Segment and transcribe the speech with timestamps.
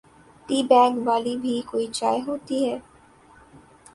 [0.49, 2.77] T bag والی بھی کوئی چائے ہوتی ہے؟